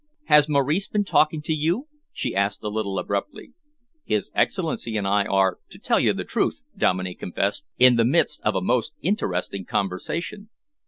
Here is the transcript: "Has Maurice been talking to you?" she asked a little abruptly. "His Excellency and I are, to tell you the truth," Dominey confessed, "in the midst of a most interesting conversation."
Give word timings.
"Has 0.23 0.49
Maurice 0.49 0.87
been 0.87 1.03
talking 1.03 1.43
to 1.43 1.53
you?" 1.53 1.87
she 2.11 2.33
asked 2.35 2.63
a 2.63 2.69
little 2.69 2.97
abruptly. 2.97 3.53
"His 4.03 4.31
Excellency 4.33 4.97
and 4.97 5.07
I 5.07 5.25
are, 5.25 5.59
to 5.69 5.77
tell 5.77 5.99
you 5.99 6.11
the 6.11 6.23
truth," 6.23 6.63
Dominey 6.75 7.13
confessed, 7.13 7.67
"in 7.77 7.97
the 7.97 8.03
midst 8.05 8.41
of 8.41 8.55
a 8.55 8.61
most 8.63 8.93
interesting 9.03 9.63
conversation." 9.63 10.49